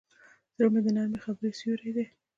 [0.57, 2.05] زړه د نرمې خبرې سیوری دی.